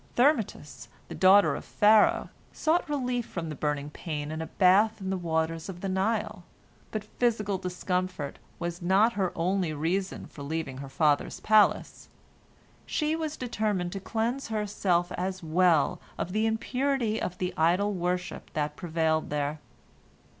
Thermutis, 0.15 0.87
the 1.09 1.13
daughter 1.13 1.53
of 1.55 1.63
Pharaoh, 1.63 2.29
sought 2.51 2.89
relief 2.89 3.23
from 3.23 3.49
the 3.49 3.55
burning 3.55 3.91
pain 3.91 4.31
in 4.31 4.41
a 4.41 4.47
bath 4.47 4.99
in 4.99 5.11
the 5.11 5.15
waters 5.15 5.69
of 5.69 5.81
the 5.81 5.89
Nile. 5.89 6.43
But 6.89 7.03
physical 7.03 7.59
discomfort 7.59 8.39
was 8.57 8.81
not 8.81 9.13
her 9.13 9.31
only 9.35 9.73
reason 9.73 10.25
for 10.25 10.41
leaving 10.41 10.79
her 10.79 10.89
father's 10.89 11.39
palace. 11.41 12.09
She 12.87 13.15
was 13.15 13.37
determined 13.37 13.91
to 13.91 13.99
cleanse 13.99 14.47
herself 14.47 15.11
as 15.19 15.43
well 15.43 16.01
of 16.17 16.31
the 16.31 16.47
impurity 16.47 17.21
of 17.21 17.37
the 17.37 17.53
idol 17.55 17.93
worship 17.93 18.49
that 18.53 18.75
prevailed 18.75 19.29
there. 19.29 19.59